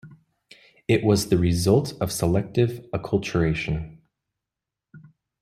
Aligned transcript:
It 0.87 1.03
was 1.03 1.29
the 1.29 1.37
result 1.37 1.93
of 2.01 2.11
selective 2.11 2.83
acculturation. 2.91 3.99